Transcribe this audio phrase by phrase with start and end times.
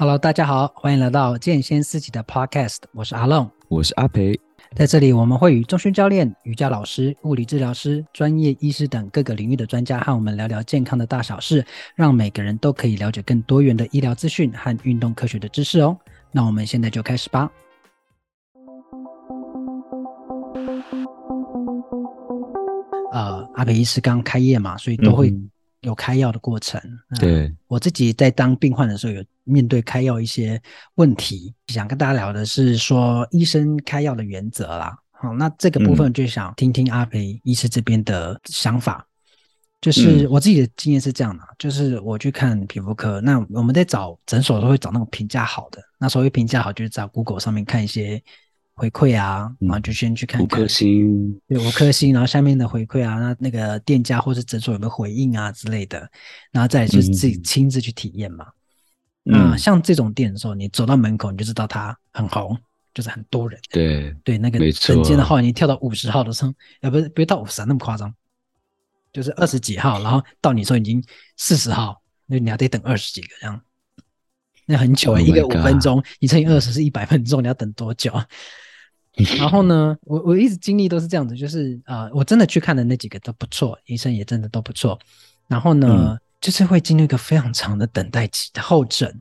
[0.00, 4.40] Hello，大家好，欢迎来到健先思齐的 Podcast，我是阿龙，我是阿培，
[4.74, 11.62] 在这里我们会与中训教练、瑜伽老师、物理治疗师、专业医师等各个领域的专家和我们聊聊健康的大小事，
[11.94, 15.94] 让每个人都可以了解更多元的医疗资讯和运动科学的知识哦。
[16.32, 17.50] 那我们现在就开始吧。
[23.12, 25.50] 呃，阿培医师刚开业嘛，所以都会、嗯。
[25.82, 26.78] 有开药的过程，
[27.18, 30.60] 对、嗯，我自己在当病患的时候，有面对开药一些
[30.94, 34.96] 问题，想跟大家聊的是说医生开药的原则啦。
[35.10, 39.06] 好，那这个部分就想听听阿培医师这边的想法。
[39.06, 39.10] 嗯、
[39.80, 48.22] 就是我自己的经验是这样的，就是我去看皮肤科，那我们在找诊所都会找那种评价好的，那所谓评价好，就是在 Google 上面看一些。
[48.72, 56.10] 回馈啊，然后就先去看看五颗星，对，五颗星，然后下面的回馈啊，那那个店家或是诊所有没有回应啊之类的，
[56.50, 58.46] 然后再就是自己亲自去体验嘛。
[58.46, 58.52] 嗯、
[59.30, 62.56] 那像这种店的时候，你走到门口你就知道它很红，
[62.92, 63.58] 就是很多人。
[63.70, 68.12] 对对，那个诊间的号你跳到五十号的时候，呃，不是，不要到五十啊，那么夸张，
[69.12, 71.02] 就是二十几号，然后到你说已经
[71.36, 73.60] 四十号，那你还得等二十几个这样，
[74.66, 78.12] 那很久哎、欸，oh、一个五分钟，你乘以二十是一百分钟，你要等多久？
[79.38, 84.98] 然后呢，我我一直经历都是这样子，就是啊、呃，我真的去看的那几个都不错，医生也真的都不错。
[85.48, 89.14] 然后呢，嗯、就是会经历一个非常长的等待期的候诊，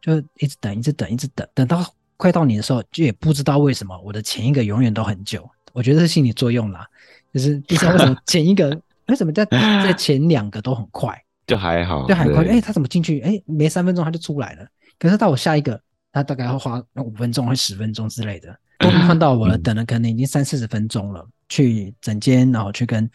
[0.00, 1.84] 就一直等，一直等，一直等，等到
[2.16, 5.48] 快到你的时候，就也不知道为什么我的前一个永远都很久。
[5.72, 6.86] 我觉得是心理作用啦，
[7.32, 12.44] 就是不知道为什么 前一个为什么在在前两个都很快，就还好，就很快。
[12.44, 13.20] 哎，他怎么进去？
[13.20, 14.66] 哎，没三分钟他就出来了。
[14.98, 15.80] 可是到我下一个，
[16.12, 18.58] 他大概要花五分钟或十分钟之类的。
[18.78, 21.20] 都看到我了，等了可能已经三四十分钟了。
[21.20, 23.08] 嗯、去诊间，然后去跟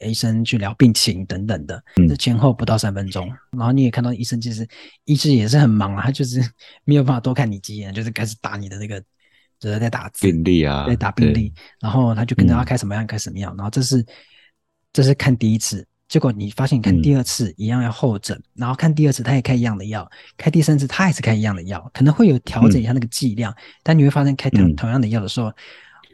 [0.00, 3.28] 医生去聊病情等等的，这、嗯、前后不到三分钟。
[3.56, 4.66] 然后你也看到医生，其实
[5.04, 6.40] 医生也是很忙啊，他就是
[6.84, 9.00] 没有办法多看你几眼，就是开始打你的那个，
[9.58, 11.52] 就是在打字病历啊，在打病历。
[11.80, 13.54] 然后他就跟着他开什么样开什么样。
[13.56, 14.04] 然后这是
[14.92, 15.86] 这是看第一次。
[16.08, 25.54] 结果你发现，你看第二次一样要候诊，嗯、然后看第二次他也开一样的药，开第三次他也是开一样的药，可能会有调整一下那个剂量，嗯、但你会发现开同同样的药的时候，嗯、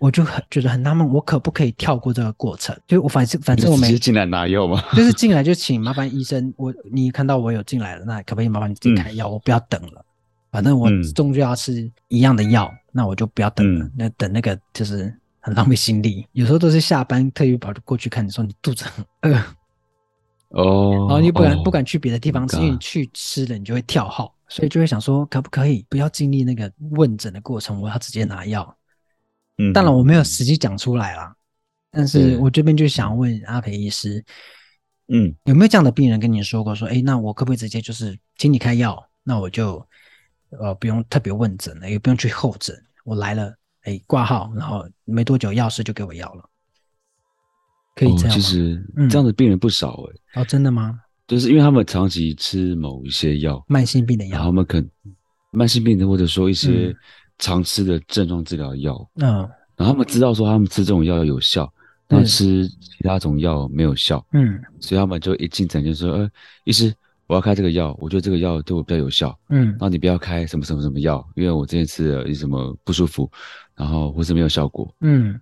[0.01, 2.77] 我就很觉得很纳闷，我可不可以跳过这个过程？
[2.87, 4.83] 就我反正反正我没直接进来拿药吗？
[4.95, 9.29] 就是进来就请麻烦医生，我你看到我有进来了，那可不可以麻烦你自己开药？
[9.29, 10.05] 嗯、我不要等了，
[10.51, 13.85] 反正我终究要吃一样的药，嗯、那我就不要等了。
[13.85, 19.39] 嗯、那等那个就是很浪费心力，有时候都是下班特意跑过去看，你说你肚子很饿。
[20.51, 28.77] 哦，然后你不敢、哦、不敢去别的地方吃，因为你去吃了你就会跳号，所以就会想说可不可以不要经历那个问诊的过程，我要直接拿药。
[29.63, 31.35] 嗯，当然我没有实际讲出来啦，
[31.91, 34.25] 但是我这边就想问阿培医师，
[35.09, 39.87] 嗯，有没有这样的病人跟你说过说，哎，那我可不可以直接就是请你开药，那我就
[40.59, 42.75] 呃不用特别问诊了，也不用去候诊，
[43.05, 46.49] 我来了，哎挂号，然后没多久药师就给我药了。
[47.95, 50.99] 可以这样、哦，其实这样的病人不少诶、欸嗯、哦，真的吗？
[51.27, 54.91] 就是因为他们长期吃某一些药，慢性病的药，然后他们可能
[55.51, 56.95] 慢性病的或者说一些
[57.43, 59.27] 常吃的症状治疗药，嗯，
[59.75, 61.69] 然后他们知道说他们吃这种药有效，
[62.07, 66.31] 但吃其他种药没有效，嗯，所以他们就一进诊就说，呃，
[66.63, 66.95] 医师，
[67.27, 73.29] 我要开这个药，我觉得这个药对我比较有效，嗯，然后你不要开什么什么什么药，因为我之前吃了有什么不舒服，
[73.75, 75.41] 然后或是没有效果，嗯，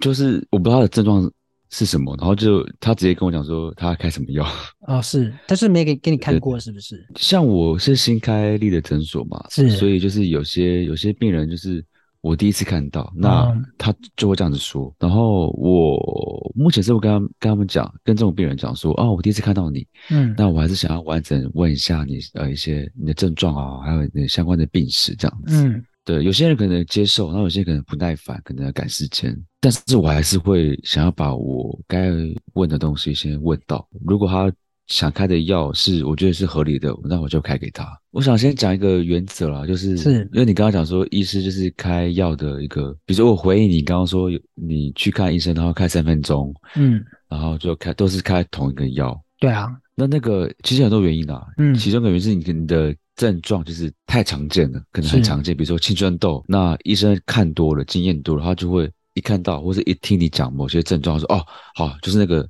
[0.00, 1.30] 就是我不知道他的症状。
[1.70, 2.16] 是什么？
[2.18, 4.46] 然后就他直接跟我讲说他开什么药
[4.88, 7.06] 哦，是，但是没给给你看过，是不是？
[7.16, 11.84] 像我是新开立的诊所嘛，是，所以就是有些有些病人就是
[12.20, 14.86] 我第一次看到，那他就会这样子说。
[14.86, 25.84] 嗯、然后我目前是会跟他跟他们讲，跟这种病人讲说，哦，我第一次看到你，嗯，那我还是想要完整问一下你呃一些你的症状啊，还有你相关的病史这样子，嗯。
[26.08, 29.38] 对，有些人可能接受，然后有些人可能不耐烦，可能要赶时间。
[29.60, 32.10] 但是我还是会想要把我该
[32.54, 33.86] 问的东西先问到。
[34.06, 34.50] 如果他
[34.86, 37.86] 想开的药是我觉得是合理的，那我就开给他。
[38.10, 49.14] 我想先讲一个原则啦，就是是因为你刚刚讲说医师就是开药的一个，比如说我回应你刚刚说你去看医生，然后开三分钟，嗯，然后就开都是开同一个药。
[49.38, 52.96] 对啊，那那个其实很多原因啦，嗯，其中一个原因是你你的。
[53.18, 61.44] 症状就是太常见了，可能很常见，比如说青春痘，那医生看多了，经验多了，他就会一看到或者一听你讲某些症状，说哦，
[61.74, 62.48] 好，就是那个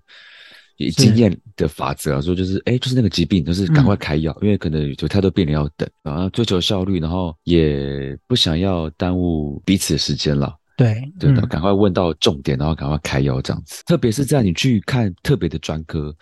[0.94, 10.54] 经验的法则说就是哎，就是那个疾病，就是赶快开药，嗯、因为可能有太多病人要等，然后追求效率，然后也不想要耽误彼此的时间了。
[10.76, 13.82] 对，对的，赶快问到重点，然后赶快开药这样子。
[13.86, 16.14] 特别是在你去看特别的专科。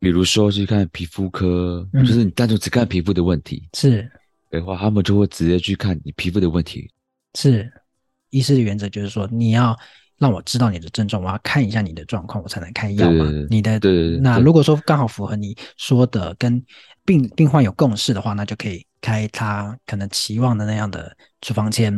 [0.00, 4.08] 比如说去看皮肤科，嗯、就是你单纯只看皮肤的问题，是，
[4.50, 6.90] 的话，他们就会直接去看你皮肤的问题。
[7.34, 7.70] 是，
[8.30, 9.76] 医师的原则就是说，你要
[10.18, 13.30] 让我知道你的症状，我要看一下你的状况，我才能开药嘛。
[13.50, 16.62] 你的对对对，那如果说刚好符合你说的，跟
[17.04, 21.94] 病病患有共识的话，那就可以开他可能期望的那样的处方签。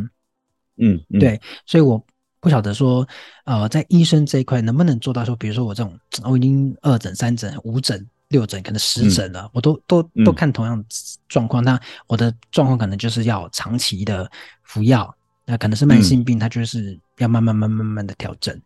[0.77, 2.01] 嗯，嗯对，所以我
[2.39, 3.07] 不晓得说，
[3.45, 8.05] 呃，在医生这一块能不能做到说，比如说我这种我已经二诊、三诊、五诊。
[8.29, 10.85] 六诊可能十诊了，嗯、我都都都看同样
[11.27, 14.29] 状况，嗯、那我的状况可能就是要长期的
[14.61, 15.11] 服药，
[15.47, 18.55] 那可能是慢性病，它就是要慢慢慢慢慢的调整。
[18.55, 18.61] 嗯、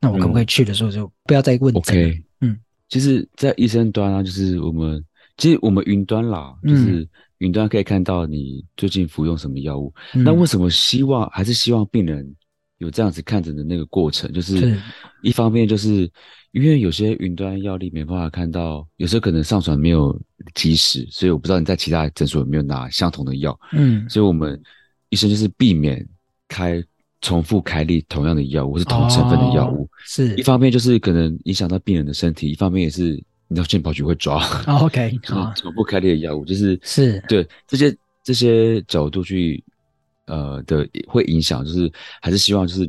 [0.00, 2.58] 那我可不可以去的时候就不要再问诊？OK，嗯，
[2.90, 5.02] 其实，在医生端啊，就是我们
[5.38, 9.90] 其实我们云端啦，就是云端可以看到你最近服用什么药物。
[10.12, 12.30] 嗯、那为什么希望还是希望病人
[12.78, 14.32] 有这样子看诊的那个过程？
[14.32, 14.76] 就是
[15.22, 16.10] 一方面就是。
[16.52, 20.18] 因为有些云端药力没办法看到，有时候可能上传没有
[20.54, 23.56] 及时，所以我不知道你在其他诊所有没有拿相同的药。
[23.72, 24.60] 嗯，所以我们
[25.10, 26.04] 医生就是避免
[26.48, 26.82] 开
[27.20, 29.86] 重复开立同样的药物，或是同成分的药物。
[30.06, 33.10] 是一方面就是可能影响到病人的身体，一方面也是
[33.46, 34.42] 你知道健保局会抓。
[34.80, 39.62] OK，重复开立的药物就是是对这些这些角度去
[40.28, 41.90] 呃的会影响，就是
[42.22, 42.88] 还是希望就是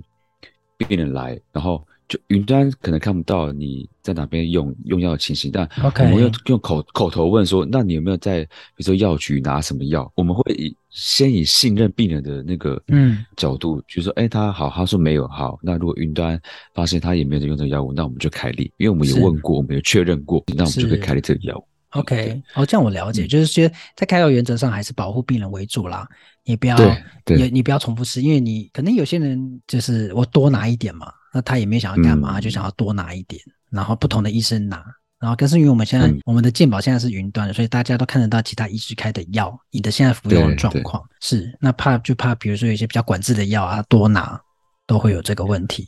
[0.78, 1.84] 病人来，然后。
[2.10, 10.12] 就云端可能看不到你在哪边用用药的情形，但我们用用口口头问说，那你有没有在比如说药局拿什么药？
[10.16, 16.42] 我们会以先以信任病人的那个嗯角度，嗯、就说，哎，他好，他说没有，好，那如果云端
[16.74, 21.64] 发现他也没有在用这个药物，那我们就开立，因为我们也问过，我们也确认过，那我们就可以开立这个药物。
[21.92, 26.08] OK，哦，这样我了解，嗯、就是说在开药原则上还是保护病人为主啦，
[26.44, 26.78] 你不要
[27.26, 31.12] 也你不要重复吃，因为你可能有些人就是我多拿一点嘛。
[31.32, 33.40] 那他也没想要干嘛，就想要多拿一点，
[33.70, 34.84] 然后不同的医生拿，
[35.20, 44.42] 然后可是因为我们现在、嗯、我们的健保现在是云端的，所以大家都看得到其他医师开的药，你的现在服用的状况是，那怕就怕比如说有一些比较管制的药啊，多拿
[44.88, 45.88] 都会有这个问题。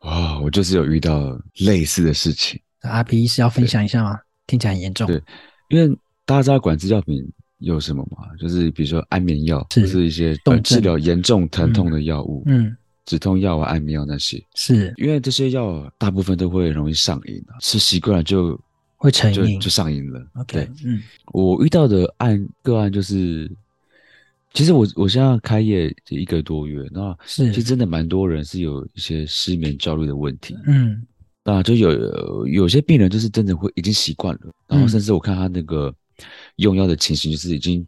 [0.00, 2.60] 哇，我就是有遇到类似的事情。
[2.80, 4.18] 阿皮医师要分享一下吗？
[4.50, 5.06] 对听起来很严重。
[5.06, 5.22] 对，
[5.68, 7.26] 因为大家知道管制药品
[7.58, 8.28] 有什么吗？
[8.38, 12.42] 就是比如说安眠药，是或是一些治疗严重疼痛的药物。
[12.46, 12.64] 嗯。
[12.64, 12.76] 嗯
[13.06, 18.60] 止痛药啊、安眠药那些，是因为这些药大部分都会容易上瘾啊，吃习惯了就
[18.98, 20.20] 会成瘾，就上瘾了。
[20.34, 21.02] Okay, 对，嗯，
[21.32, 23.50] 我遇到的案个案就是，
[24.52, 30.56] 其实我我现在开业一个多月，那是其实真的蛮多人是有一些失眠、焦虑的问题。
[30.66, 31.02] 嗯，
[31.52, 35.94] 那就有有些病人就是真的会已经习惯了，然后甚至我看他那个
[36.56, 37.86] 用药的情形，就是已经。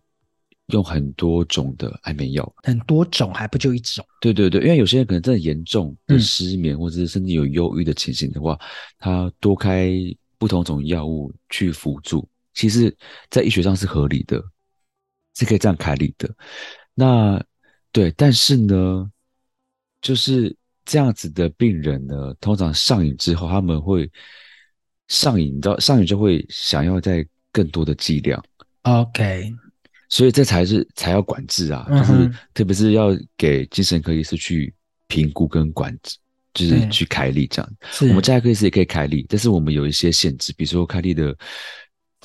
[0.69, 4.03] 用很多种的安眠药，很多种还不就一种？
[4.23, 8.59] 对对对，因为有些人可能真的严重的失眠，嗯、或者是甚至有忧郁的情形的话，
[8.97, 9.93] 他多开
[10.38, 12.97] 不同种药物去辅助，其实
[13.29, 14.43] 在医学上是合理的，
[15.35, 16.32] 是可以这样开立的。
[16.94, 17.43] 那
[17.91, 19.11] 对，但是呢，
[20.00, 24.11] 就是这样子的病人呢，通常上瘾之后，他们会
[25.08, 28.43] 上瘾，你知道，上瘾就会想要在更多的剂量。
[28.82, 29.52] OK。
[30.08, 34.75] 所以这才是才要管制啊，就是特别是要给精神科医师去
[35.06, 36.19] 评估跟管制，
[36.52, 37.73] 就是去开立这样。
[38.02, 41.35] 我们家科医师也可以开立，但是我们有一些限制，比如说开立的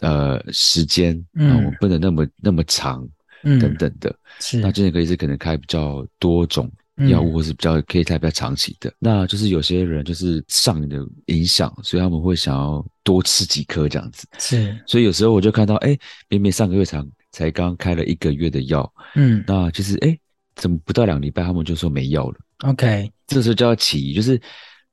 [0.02, 3.08] 呃时间，嗯，我们不能那么那么长，
[3.44, 4.14] 嗯，等等的。
[4.42, 6.70] 是那精神科医师可能开比较多种
[7.10, 8.94] 药物，或是比较可以开比较长期的。
[9.00, 14.28] 那就是有些人就是上瘾的影响，所以他们会想要多吃几颗这样子。
[14.40, 15.98] 是，所以有时候我就看到，哎，
[16.30, 17.04] 明明上个月才。
[17.34, 20.18] 才刚开了一个月的药，嗯，那其实哎，
[20.56, 24.42] 怎么不到两礼拜，他们就说没药了？OK，这时候就要起疑，就是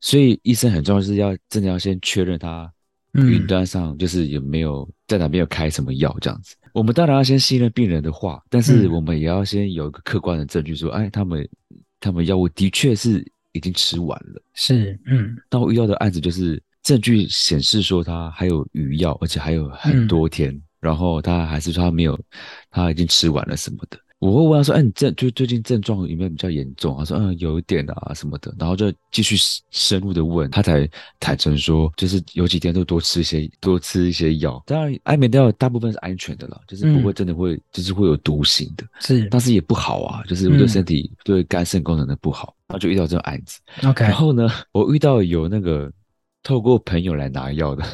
[0.00, 2.70] 所以医生很重要，是要真的要先确认他
[3.12, 6.54] 云端上就是有没有在哪边有开什么药这样子。
[6.64, 11.48] 嗯、我们当然要先信任病人的话，但是我们也要先有一个客观的证据说，哎，他们
[12.04, 14.42] 他们药物的确是已经吃完了。
[14.52, 20.52] 是，嗯，但我遇到的案子就是证据显示说他还有余药，而且还有很多天。
[20.52, 22.20] 嗯然后他还是说他没有，
[22.70, 23.98] 他已经吃完了什么的。
[24.20, 29.36] 我会问他说：“哎，你症就最近症状有没有比较严重？”他说：“嗯，有一点啊什么的。”然后就继续
[29.70, 30.88] 深入的问，他才
[31.20, 34.62] 坦诚说，就是有几天都多吃一些，多吃一些药。
[34.66, 38.86] 当然，安眠药大部分是安全的了，就是不会真的会，嗯、就是会有毒性的。
[39.00, 42.54] 是，但是也不好啊，就是对身体、嗯、对肝肾功能的不好。
[42.68, 43.60] 然后就遇到这种案子。
[43.86, 45.92] OK，然后呢，我遇到有那个
[46.42, 47.84] 透过朋友来拿药的。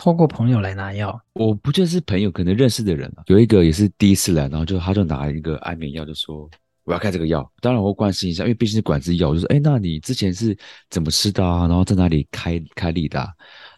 [0.00, 3.24] 透过朋友来拿药，我不就是朋友可能认识的人了。
[3.26, 6.48] 有一个也是第一次来，然后就他就拿一个安眠药，就说
[6.84, 7.46] 我要开这个药。
[7.60, 10.56] 当然我会关心一下，因为毕竟是管制药，我就说哎，那你之前是
[10.88, 11.68] 怎么吃的啊？
[11.68, 13.28] 然后在哪里开开立的啊？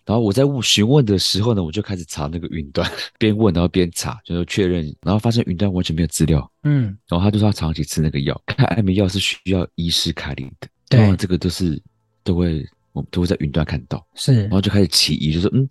[0.07, 2.89] 然后我在问询问的时候呢，我就开始查那个云端，
[3.19, 6.49] 边问然后边查，就是确认，然后发现云端完全没有资料。
[6.63, 10.69] 嗯，然后他就说他长期吃那个药，开安眠药是需要医师开立的。
[10.89, 11.83] 对，这个都是
[12.23, 14.05] 都会我们都会在云端看到。
[14.15, 15.69] 是，然后就开始起疑，就说嗯，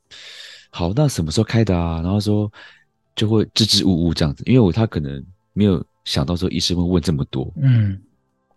[0.70, 2.02] 好，那什么时候开的啊？
[2.02, 2.52] 然后说
[3.16, 5.24] 就会支支吾吾这样子，因为我他可能
[5.54, 7.52] 没有想到说医生会问这么多。
[7.62, 8.00] 嗯，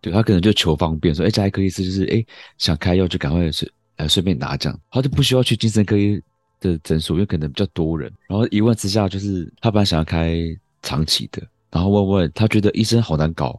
[0.00, 2.24] 对他可能就求方便，说哎，家医科医师就是哎
[2.58, 3.70] 想开药就赶快是。
[3.96, 6.20] 来顺便拿这样，他就不需要去精神科医
[6.58, 8.12] 的诊所，因为可能比较多人。
[8.26, 10.36] 然后一问之下，就是他本来想要开
[10.82, 11.40] 长期的，
[11.70, 13.56] 然后问问他觉得医生好难搞，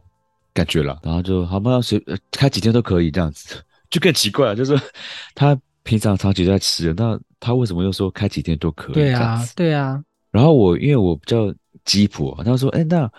[0.52, 1.98] 感觉了，然后就好嘛，随
[2.30, 3.54] 开几天都可以这样子，
[3.90, 4.78] 就更奇怪了，就是
[5.34, 8.94] 他平常长期都在吃，那他为什么又说开几天都可以？
[8.94, 10.02] 对啊，对啊。
[10.30, 13.10] 然后我因为我比较鸡婆，他说：“哎，那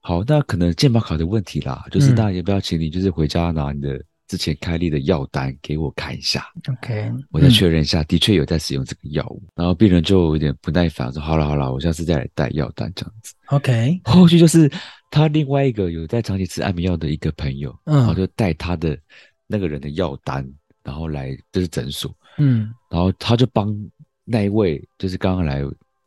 [0.00, 9.40] 好，那可能健保卡的问题啦，就是那也不要请你，就是回家拿你的。”之前开立的药单给我看一下，OK， 我再确认一下，的确有在使用这个药物。
[9.54, 14.68] 然后病人就有点不耐烦说：“好了好了，我下次再来带药单这样子。” OK，后续就是
[15.12, 18.98] 他另外一个有在长期吃安眠药的一个朋友，然后就带他的
[19.46, 20.46] 那个人的药单，
[20.82, 23.74] 然后来就是诊所，嗯，然后他就帮
[24.24, 25.62] 那一位就是刚刚来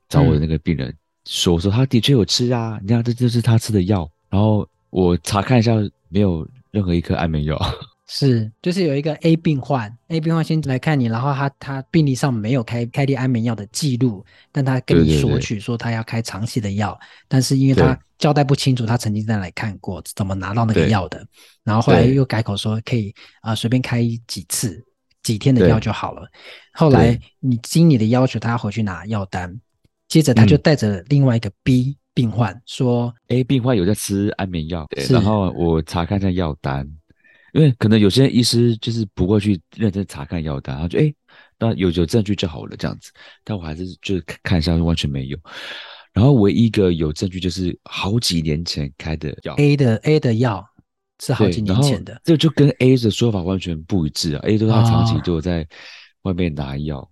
[0.07, 0.93] 找我的那个病人
[1.25, 4.09] 说说他的确有吃啊，你看这就是他吃的药。
[4.29, 5.73] 然后我查看一下，
[6.07, 7.59] 没有任何一颗安眠药。
[8.11, 21.25] 是，就是有一个 A 病患，A 病患先来看你，然后他他病历上没有开开立安眠药的记录，但他跟你索取说他要开长期的药，但是因为他交代不清楚，他曾经再来看过怎么拿到那个药的，
[21.63, 23.11] 然后后来又改口说可以
[23.41, 24.79] 啊随便开几次
[25.23, 26.29] 几天的药就好了。
[26.73, 29.59] 后来你经理的要求，他要回去拿药单，
[30.07, 36.87] 接着他就带着另外一个 B 病患说、嗯、，A 病患有在吃安眠药，然后我查看一下药单。
[37.51, 41.11] 因为可能有些医师就是不会去认真查看药单，然后就哎，
[41.57, 43.11] 那有有证据就好了这样子。
[43.43, 45.37] 但我还是就是看一下，完全没有。
[46.13, 50.65] 然后唯一一个有证据就是好几年前开的药，A 的 A 的药
[51.19, 54.41] 是好几年前的，这就跟 A 的说法完全不一致啊。
[54.43, 55.67] A 都他长期都在
[56.23, 57.09] 外面拿药，哦、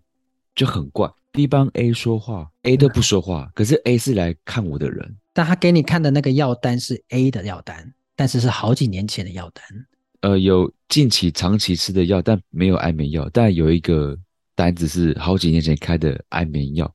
[0.55, 1.09] 就很怪。
[1.31, 9.63] B 帮 A 说话，A 都不说话，嗯、可是 A 是来看我的人，但他给你看的那个药单是 A 的药单，但是是好几年前的药单。
[10.21, 13.29] 呃，有近期、长期吃的药，但没有安眠药。
[13.31, 14.17] 但有一个
[14.55, 16.91] 单子是好几年前开的安眠药，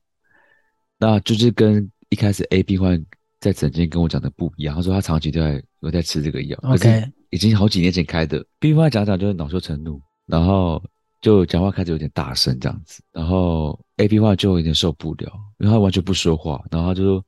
[0.99, 3.03] 那就是跟一开始 A B 患
[3.39, 4.75] 在诊间跟我讲的不一样。
[4.75, 8.37] 他说他长期都在有在吃这个药，OK，可是已经好几年前开的。
[8.59, 10.79] B 病患讲讲就是恼羞成怒，然后
[11.21, 17.25] 就讲话开始有点大声这样子，然后 A B 患就有点受不了，因为他完全不说话，然后他就说。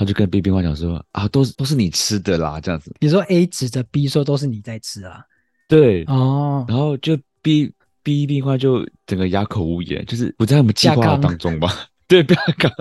[0.00, 2.94] 他就跟 B 病患讲说啊，都是都是你吃的啦，这样子。
[3.00, 5.24] 你说 A 指着 B 说都是你在吃啊？
[5.66, 7.72] 对，哦，然后就 B
[8.04, 11.68] B 病患就整个哑口无言，就是不在我们计划当中吧？
[12.06, 12.72] 对，不要讲。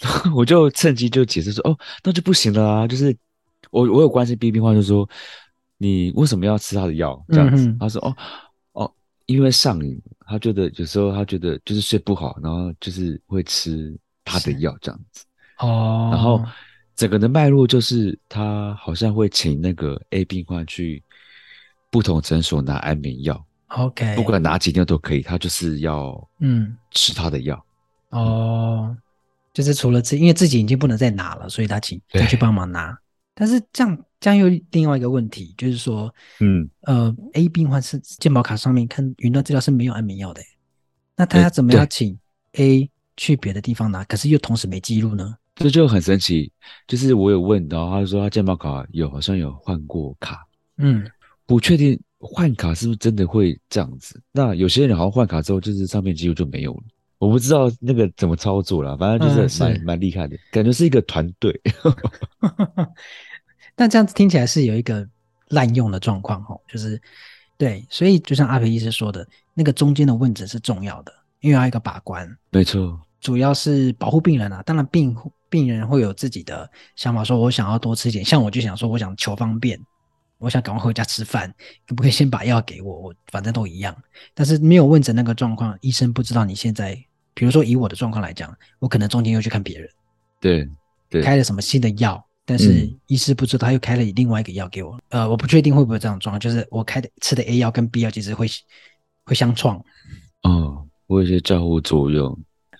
[0.00, 3.16] 然 后我就趁机就解释说，哦，那就不行了啊，就是
[3.70, 5.08] 我我有关心 B 病患，就说
[5.76, 7.22] 你为什么要吃他的药？
[7.28, 8.16] 这样子，嗯、他说哦
[8.72, 8.92] 哦，
[9.26, 15.24] 因为上瘾，他觉得有时候他觉得就是睡不好，然后就是会吃他的药这样子。
[15.58, 16.44] 哦，然后
[16.94, 21.02] 整个的脉络就是他好像会请那个 A 病患去
[21.90, 27.64] 不同诊所拿安眠药，OK，不管哪几天都可以，他就是要嗯吃他的药。
[28.10, 28.96] 嗯、哦，
[29.58, 32.96] 就是除了自，因为自己已经不能再拿了，所以他请他去帮忙拿。
[33.34, 36.70] 但是这样这样又另外一个问题，就是说，嗯。
[36.82, 40.40] 呃，A 病患是健保卡上面看云端资料是没有安眠药的，
[41.16, 42.16] 那他要怎么样请
[42.52, 45.34] A 去别的地方拿，可是又同时没记录呢？
[45.56, 46.52] 这就很神奇，
[46.86, 50.46] 就是我有问，然后他说他健保卡有好像有换过卡，
[50.76, 51.04] 嗯，
[51.46, 54.22] 不确定换卡是不是真的会这样子。
[54.30, 56.82] 那有些人好像换卡之后，就是上面记录就没有了，
[57.18, 61.60] 我不知道那个怎么操作了，反正就是蛮、嗯、蛮厉害的，感觉是一个团队。
[63.76, 65.06] 但这样子听起来是有一个
[65.48, 67.00] 滥用的状况哈，就是
[67.56, 75.16] 对，所以就像阿培医师说的，那个中间的问诊是重要的，因为要一个把关，没错，主要是保护病人啊，当然病。
[75.50, 79.80] 病人会有自己的想法，说我想要多吃一点，像我就想说，我想求方便，
[80.36, 81.50] 我想赶快回家吃饭，
[81.86, 83.00] 可不可以先把药给我？
[83.00, 83.96] 我反正都一样。
[84.34, 87.02] 但是没有问诊那个状况，医生不知道你现在，
[87.38, 89.88] 比如说以我的状况来讲，我可能中间又去看别人，
[90.40, 90.68] 对，
[91.08, 98.48] 对，开了什么新的药，但是医师不知道他又开了另外一个药给我，嗯、呃，我不确定会不会这样状况，就是我开的吃的 A 药跟 B 药其实会
[99.24, 99.76] 会相撞，
[100.42, 102.36] 哦，会有一些交互作用。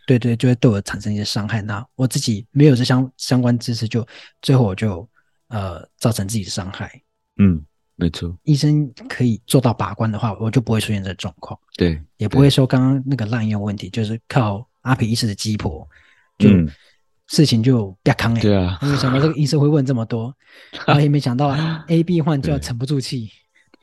[0.09, 1.63] 对对，就会对我产生一些伤害。
[1.63, 4.05] 那我自己没有这相相关知识，就
[4.43, 5.09] 最后我就
[5.51, 7.01] 呃造成自己的伤害。
[7.37, 7.63] 嗯，
[8.01, 11.59] 没错，医生可以做到把关的话，我就不会出现这状况。
[11.77, 15.85] 对，也不会说刚刚那个滥用问题，就是靠阿皮医师的鸡婆，
[16.39, 16.71] 就、嗯、
[17.27, 18.41] 事情就不要扛哎。
[18.41, 20.33] 对啊，没想到这个医生会问这么多，
[20.87, 21.49] 然后也没想到
[21.89, 23.29] A、B 患就要沉不住气。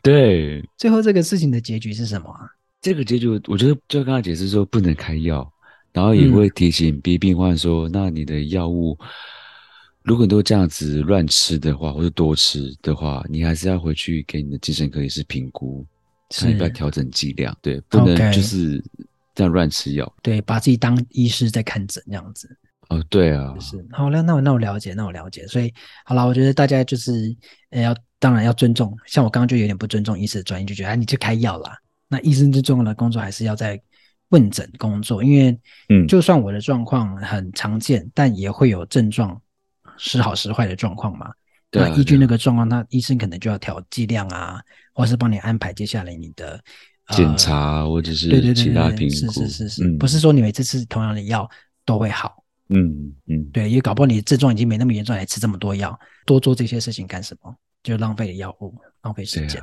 [0.01, 2.47] 对，最后这个事情的结局是什么啊？
[2.79, 5.51] 这个结局，我觉得就刚刚解释说不能开药，
[5.91, 8.97] 然后也会提醒 B 病患说，嗯、那你的药物。
[10.05, 15.83] 如果你都这样子乱吃的话，或者多吃的话，你还是要回去给你的精神科医师评估，
[16.29, 17.57] 看要不要调整剂量。
[17.59, 18.81] 对，不能就是
[19.33, 20.15] 这样乱吃药。
[20.21, 22.47] 对，把自己当医师在看诊这样子。
[22.89, 23.55] 哦，对啊。
[23.59, 25.47] 是好了，那我那我了解，那我了解。
[25.47, 25.73] 所以
[26.05, 27.35] 好了，我觉得大家就是
[27.71, 31.75] 呃要当然要尊重，像我刚刚就有点不尊重医师的专业，就觉得哎，你去开药啦。
[32.07, 33.81] 那医生最重要的工作还是要在
[34.29, 35.59] 问诊工作，因为
[35.89, 39.41] 嗯，就算我的状况很常见，嗯、但也会有症状。
[39.97, 41.31] 时好时坏的状况嘛，
[41.71, 44.61] 对、啊，那依据那个状况，那医生可能就要调剂量啊，
[44.93, 46.59] 或是帮你安排接下来你的
[47.09, 49.13] 检查、呃、或者是其他评估。
[49.13, 51.49] 是是是是、嗯，不是说你每次吃同样的药
[51.85, 52.43] 都会好。
[52.69, 57.55] 嗯嗯，对，因为搞不好你的症状已经没那么严重，还吃这么多药，多做这些事情干什么？
[57.83, 58.73] 就浪费了药物，
[59.03, 59.61] 浪费时间。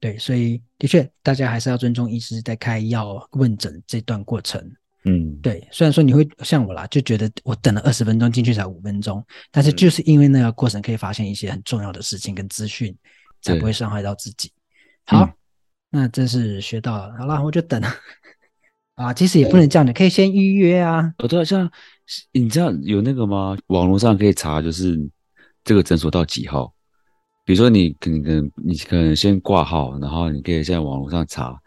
[0.00, 4.60] 对，所以的确，大家还是要尊重医师在开药问诊这段过程。
[5.04, 12.96] 嗯，对，虽然说你会像我啦，就觉得我等了二十分钟进去才五分钟，但是就是因为那个过程可以发现一些很重要的事情跟资讯，
[13.40, 14.52] 才不会伤害到自己。
[15.04, 15.32] 好，嗯、
[15.90, 17.88] 那真是学到了，好啦，我就等了。
[18.94, 21.12] 啊，其实也不能这样你，可以先预约啊。
[21.18, 21.68] 哦，对，像
[22.30, 23.56] 你知道有那个吗？
[23.68, 24.96] 网络上可以查，就是
[25.64, 26.72] 这个诊所到几号？
[27.44, 31.58] 比如说你可能可能你可能先挂号，然后你可以在网络上查。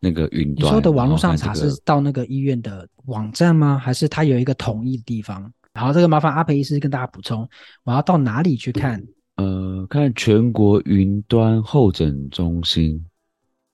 [0.00, 3.78] 那个云端，你说的网络上查是到那个医院的网站吗？
[3.78, 5.52] 还是它有一个统一的地方？
[5.72, 7.48] 然后，这个麻烦阿培医师跟大家补充，
[7.84, 9.00] 我要到哪里去看？
[9.36, 13.06] 呃，看全国云端候诊中心，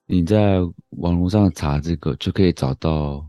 [0.05, 0.59] 你在
[0.91, 3.25] 网络上查这个就可以找到，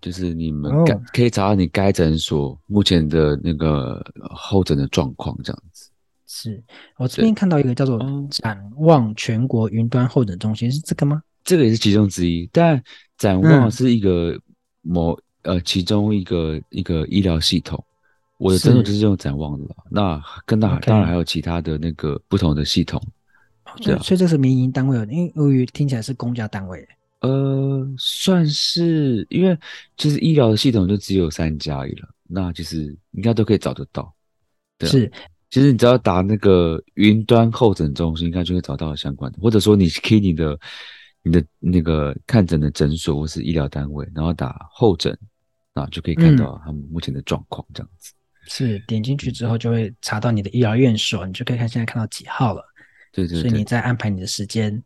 [0.00, 5.90] 就是你们该、哦、可以找到你该诊所目前的那个候诊的状况，这样子。
[6.26, 6.62] 是
[6.96, 7.98] 我这边看到一个叫做
[8.30, 11.22] “展望全国云端候诊中心”，是这个吗？
[11.48, 12.78] 这个也是其中之一，但
[13.16, 14.38] 展望是一个
[14.82, 17.82] 某、嗯、呃其中一个一个医疗系统。
[18.36, 19.76] 我的诊所就是用展望的了。
[19.90, 23.02] 那跟那当然还有其他的那个不同的系统。
[23.82, 26.86] 对、所以这是民营单位，因为由于听起来是公家单位。
[27.22, 29.56] 呃，算是，因为
[29.96, 32.06] 就是医疗的系统就只有三家而已了。
[32.28, 34.12] 那其实应该都可以找得到。
[34.76, 35.10] 对、啊，是，
[35.48, 40.60] 其实你只要打那个云端候诊中心，应该就会找到相关的，或者说你可以你的。
[41.28, 45.16] 你的那个看诊的诊所或是医疗单位，然后打候诊，
[45.74, 48.14] 啊，就可以看到他们目前的状况，这样子。
[48.14, 52.64] 嗯、是点进去之后就会查到你的医疗院所，你就可以看现在看到几号了。
[53.12, 53.42] 对对对。
[53.42, 54.82] 所以你再安排你的时间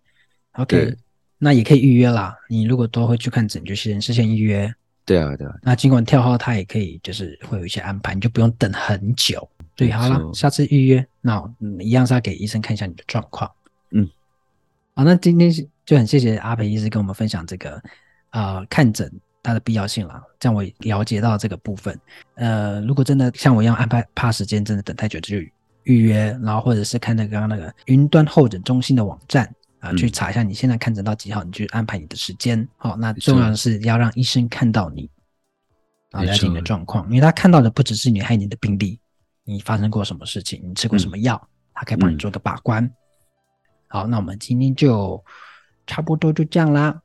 [0.55, 0.97] ，OK，
[1.39, 2.37] 那也可以预约啦。
[2.49, 4.75] 你如果都会去看诊，就先事先预约。
[5.05, 5.55] 对啊，对啊。
[5.63, 9.49] 那尽管跳号，他也可以就是会有一些安排，你就不用等很久。
[9.77, 13.51] 对，好了，下次预约，那嗯，一样是要给医生看一下你的状况。
[13.91, 14.09] 嗯。
[14.95, 15.51] 好，那今天
[15.87, 17.83] 就很谢谢阿培医师跟我们分享这个，
[18.31, 19.11] 呃，看诊
[19.43, 21.99] 它的必要性了，这样我了解到这个部分。
[22.35, 25.39] 呃，如果真的像我一样安排怕时间，真的等太久就
[25.85, 29.47] 预约，然后或者是看那个刚刚那个云端候诊中心的网站
[29.79, 32.69] 啊、呃，去查一下你现在看诊到几号，你去安排你的时间。
[32.77, 35.11] 好，那重要的是要让医生看到你，
[36.11, 39.01] 啊，了解你的状况，因为他看到的不只是你还有你的病历，
[39.43, 42.85] 你发生过什么事情，你吃过什么药，嗯、他可以帮你做个把关。
[42.85, 42.93] 嗯
[43.93, 45.23] 好，那我们今天就
[45.87, 46.99] 差不多就这样啦。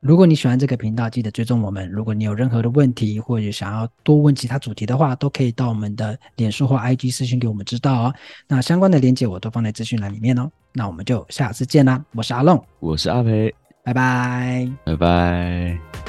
[0.00, 1.86] 如果你喜欢这个频道，记得追踪我们。
[1.90, 8.14] 如果你有任何的问题，或者想要多问其他主题的话，都可以到我们的脸书或 IG 私信给我们知道哦。
[8.48, 10.50] 那相关的链接我都放在资讯栏里面哦。
[10.72, 12.02] 那我们就下次见啦。
[12.12, 16.03] 我是阿龙，我是阿培，拜拜，拜拜。